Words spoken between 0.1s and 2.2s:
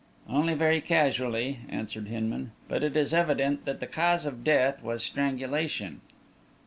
"Only very casually," answered